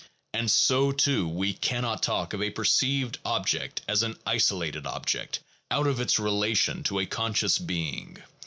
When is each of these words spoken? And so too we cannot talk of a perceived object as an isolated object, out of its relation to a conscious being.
And 0.33 0.49
so 0.49 0.91
too 0.91 1.27
we 1.27 1.53
cannot 1.53 2.01
talk 2.01 2.33
of 2.33 2.41
a 2.41 2.49
perceived 2.49 3.19
object 3.23 3.81
as 3.87 4.01
an 4.01 4.17
isolated 4.25 4.87
object, 4.87 5.41
out 5.69 5.85
of 5.85 5.99
its 5.99 6.17
relation 6.17 6.81
to 6.85 6.97
a 6.99 7.05
conscious 7.05 7.59
being. 7.59 8.17